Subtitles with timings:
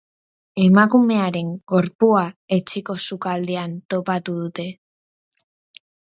[0.67, 2.23] Emakumearen gorpua
[2.57, 4.69] etxeko sukaldean topatu dute.